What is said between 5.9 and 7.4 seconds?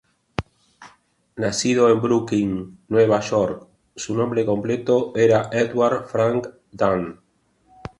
Frank Dunn.